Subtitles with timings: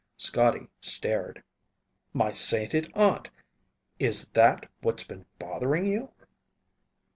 [0.17, 1.43] Scotty stared.
[2.11, 3.29] "My sainted aunt!
[3.99, 6.11] Is that's what's been bothering you?"